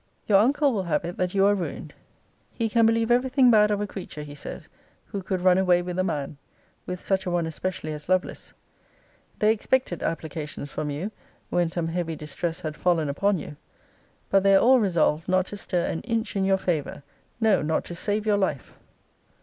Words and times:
Your 0.25 0.39
uncle 0.39 0.73
will 0.73 0.85
have 0.89 1.05
it 1.05 1.17
that 1.17 1.35
you 1.35 1.45
are 1.45 1.53
ruined. 1.53 1.93
'He 2.53 2.69
can 2.69 2.87
believe 2.87 3.11
every 3.11 3.29
thing 3.29 3.51
bad 3.51 3.69
of 3.69 3.81
a 3.81 3.85
creature, 3.85 4.23
he 4.23 4.33
says, 4.33 4.67
who 5.05 5.21
could 5.21 5.41
run 5.41 5.59
away 5.59 5.83
with 5.83 5.99
a 5.99 6.03
man; 6.03 6.37
with 6.87 6.99
such 6.99 7.27
a 7.27 7.29
one 7.29 7.45
especially 7.45 7.93
as 7.93 8.09
Lovelace. 8.09 8.55
They 9.37 9.53
expected 9.53 10.01
applications 10.01 10.71
from 10.71 10.89
you, 10.89 11.11
when 11.51 11.69
some 11.71 11.89
heavy 11.89 12.15
distress 12.15 12.61
had 12.61 12.75
fallen 12.75 13.09
upon 13.09 13.37
you. 13.37 13.57
But 14.31 14.41
they 14.41 14.55
are 14.55 14.59
all 14.63 14.79
resolved 14.79 15.27
not 15.27 15.45
to 15.47 15.55
stir 15.57 15.85
an 15.85 16.01
inch 16.01 16.35
in 16.35 16.45
your 16.45 16.57
favour; 16.57 17.03
no, 17.39 17.61
not 17.61 17.85
to 17.85 17.93
save 17.93 18.25
your 18.25 18.37
life!' 18.37 18.73